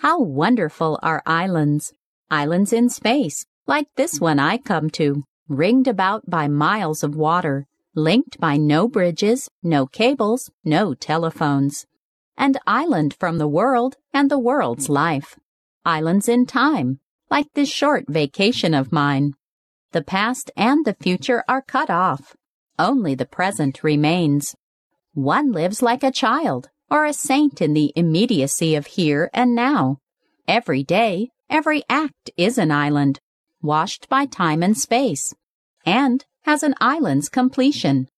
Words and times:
How 0.00 0.18
wonderful 0.18 0.98
are 1.02 1.22
islands! 1.26 1.92
Islands 2.30 2.72
in 2.72 2.88
space, 2.88 3.44
like 3.66 3.86
this 3.96 4.18
one 4.18 4.38
I 4.38 4.56
come 4.56 4.88
to, 4.92 5.24
ringed 5.46 5.88
about 5.88 6.22
by 6.26 6.48
miles 6.48 7.04
of 7.04 7.16
water, 7.16 7.66
linked 7.94 8.40
by 8.40 8.56
no 8.56 8.88
bridges, 8.88 9.50
no 9.62 9.86
cables, 9.86 10.50
no 10.64 10.94
telephones. 10.94 11.84
An 12.38 12.54
island 12.66 13.12
from 13.12 13.36
the 13.36 13.46
world 13.46 13.96
and 14.14 14.30
the 14.30 14.38
world's 14.38 14.88
life. 14.88 15.38
Islands 15.84 16.30
in 16.30 16.46
time, 16.46 17.00
like 17.30 17.52
this 17.52 17.70
short 17.70 18.06
vacation 18.08 18.72
of 18.72 18.92
mine. 18.92 19.34
The 19.92 20.02
past 20.02 20.50
and 20.56 20.86
the 20.86 20.94
future 20.94 21.44
are 21.46 21.60
cut 21.60 21.90
off. 21.90 22.34
Only 22.78 23.14
the 23.14 23.26
present 23.26 23.84
remains. 23.84 24.56
One 25.12 25.52
lives 25.52 25.82
like 25.82 26.02
a 26.02 26.10
child 26.10 26.70
or 26.90 27.04
a 27.04 27.12
saint 27.12 27.60
in 27.62 27.72
the 27.72 27.92
immediacy 27.94 28.74
of 28.74 28.86
here 28.86 29.30
and 29.32 29.54
now. 29.54 29.98
Every 30.48 30.82
day, 30.82 31.30
every 31.48 31.84
act 31.88 32.30
is 32.36 32.58
an 32.58 32.70
island, 32.70 33.20
washed 33.62 34.08
by 34.08 34.26
time 34.26 34.62
and 34.62 34.76
space, 34.76 35.32
and 35.86 36.24
has 36.42 36.62
an 36.62 36.74
island's 36.80 37.28
completion. 37.28 38.08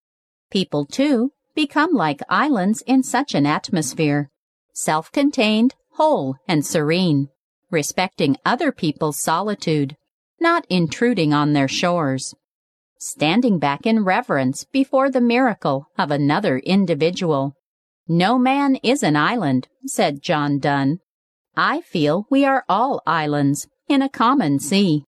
People, 0.50 0.86
too, 0.86 1.32
become 1.54 1.92
like 1.92 2.20
islands 2.28 2.82
in 2.86 3.02
such 3.02 3.34
an 3.34 3.46
atmosphere, 3.46 4.30
self-contained, 4.72 5.74
whole, 5.96 6.36
and 6.48 6.64
serene, 6.64 7.28
respecting 7.70 8.36
other 8.44 8.72
people's 8.72 9.22
solitude, 9.22 9.96
not 10.40 10.66
intruding 10.70 11.34
on 11.34 11.52
their 11.52 11.68
shores, 11.68 12.34
standing 12.98 13.58
back 13.58 13.84
in 13.84 14.04
reverence 14.04 14.64
before 14.64 15.10
the 15.10 15.20
miracle 15.20 15.88
of 15.98 16.10
another 16.10 16.58
individual. 16.58 17.54
No 18.14 18.38
man 18.38 18.76
is 18.82 19.02
an 19.02 19.16
island, 19.16 19.68
said 19.86 20.20
John 20.20 20.58
Donne. 20.58 21.00
I 21.56 21.80
feel 21.80 22.26
we 22.28 22.44
are 22.44 22.62
all 22.68 23.00
islands 23.06 23.68
in 23.88 24.02
a 24.02 24.10
common 24.10 24.60
sea. 24.60 25.06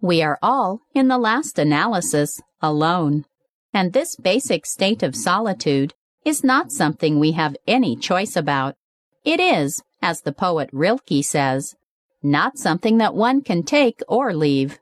We 0.00 0.22
are 0.22 0.38
all, 0.40 0.80
in 0.94 1.08
the 1.08 1.18
last 1.18 1.58
analysis, 1.58 2.40
alone. 2.62 3.26
And 3.74 3.92
this 3.92 4.16
basic 4.16 4.64
state 4.64 5.02
of 5.02 5.14
solitude 5.14 5.92
is 6.24 6.42
not 6.42 6.72
something 6.72 7.18
we 7.18 7.32
have 7.32 7.58
any 7.66 7.94
choice 7.94 8.36
about. 8.36 8.74
It 9.22 9.38
is, 9.38 9.82
as 10.00 10.22
the 10.22 10.32
poet 10.32 10.70
Rilke 10.72 11.22
says, 11.22 11.76
not 12.22 12.56
something 12.56 12.96
that 12.96 13.14
one 13.14 13.42
can 13.42 13.64
take 13.64 14.00
or 14.08 14.32
leave. 14.32 14.78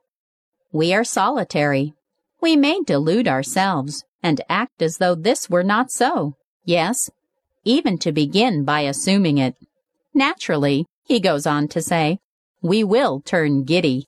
We 0.70 0.94
are 0.94 1.02
solitary. 1.02 1.94
We 2.40 2.54
may 2.54 2.82
delude 2.82 3.26
ourselves 3.26 4.04
and 4.22 4.40
act 4.48 4.80
as 4.80 4.98
though 4.98 5.16
this 5.16 5.50
were 5.50 5.64
not 5.64 5.90
so. 5.90 6.36
Yes, 6.64 7.10
even 7.68 7.98
to 7.98 8.12
begin 8.12 8.64
by 8.64 8.80
assuming 8.80 9.36
it. 9.36 9.54
Naturally, 10.14 10.86
he 11.04 11.20
goes 11.20 11.46
on 11.46 11.68
to 11.68 11.82
say, 11.82 12.18
we 12.62 12.82
will 12.82 13.20
turn 13.20 13.64
giddy. 13.64 14.06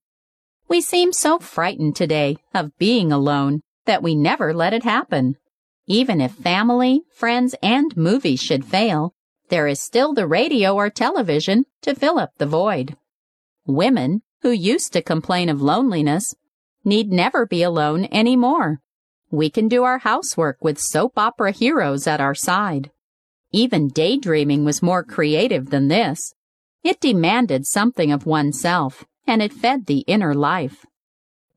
We 0.67 0.81
seem 0.81 1.13
so 1.13 1.39
frightened 1.39 1.95
today 1.95 2.39
of 2.55 2.77
being 2.79 3.13
alone 3.13 3.61
that 3.85 4.03
we 4.03 4.15
never 4.15 4.55
let 4.55 4.73
it 4.73 4.83
happen. 4.83 5.37
Even 5.87 6.23
if 6.23 6.33
family, 6.33 7.03
friends, 7.13 7.55
and 7.63 7.95
movies 7.97 8.41
should 8.41 8.65
fail, 8.65 9.13
there 9.51 9.67
is 9.67 9.83
still 9.83 10.15
the 10.15 10.27
radio 10.27 10.75
or 10.75 10.89
television 10.89 11.67
to 11.83 11.95
fill 11.95 12.19
up 12.19 12.31
the 12.39 12.47
void. 12.47 12.97
Women, 13.67 14.23
who 14.41 14.53
used 14.53 14.95
to 14.95 15.03
complain 15.03 15.51
of 15.51 15.61
loneliness, 15.61 16.35
need 16.83 17.13
never 17.13 17.45
be 17.45 17.63
alone 17.63 18.09
anymore. 18.11 18.81
We 19.31 19.51
can 19.51 19.69
do 19.69 19.85
our 19.85 19.99
housework 19.99 20.65
with 20.65 20.81
soap 20.81 21.19
opera 21.19 21.53
heroes 21.53 22.07
at 22.07 22.23
our 22.23 22.35
side. 22.35 22.91
Even 23.53 23.89
daydreaming 23.89 24.65
was 24.65 24.83
more 24.83 25.03
creative 25.03 25.71
than 25.71 25.89
this. 25.89 26.35
It 26.85 27.01
demanded 27.01 27.67
something 27.67 28.13
of 28.13 28.27
oneself, 28.27 29.05
and 29.27 29.43
it 29.43 29.53
fed 29.53 29.87
the 29.87 30.01
inner 30.07 30.35
life. 30.35 30.87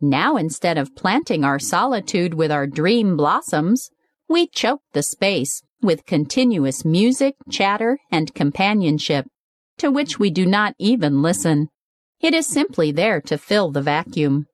Now 0.01 0.35
instead 0.35 0.77
of 0.77 0.95
planting 0.95 1.43
our 1.43 1.59
solitude 1.59 2.33
with 2.33 2.51
our 2.51 2.67
dream 2.67 3.15
blossoms, 3.15 3.89
we 4.27 4.47
choke 4.47 4.81
the 4.93 5.03
space 5.03 5.61
with 5.81 6.05
continuous 6.05 6.83
music, 6.83 7.35
chatter, 7.51 7.99
and 8.11 8.33
companionship, 8.33 9.27
to 9.77 9.91
which 9.91 10.17
we 10.17 10.29
do 10.29 10.45
not 10.45 10.73
even 10.79 11.21
listen. 11.21 11.69
It 12.19 12.33
is 12.33 12.47
simply 12.47 12.91
there 12.91 13.21
to 13.21 13.37
fill 13.37 13.71
the 13.71 13.81
vacuum. 13.81 14.47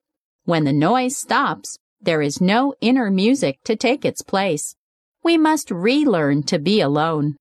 When 0.44 0.64
the 0.64 0.72
noise 0.72 1.16
stops, 1.16 1.78
there 2.00 2.20
is 2.20 2.40
no 2.40 2.74
inner 2.80 3.10
music 3.10 3.58
to 3.64 3.76
take 3.76 4.04
its 4.04 4.22
place. 4.22 4.74
We 5.22 5.36
must 5.36 5.70
relearn 5.70 6.44
to 6.44 6.58
be 6.58 6.80
alone. 6.80 7.36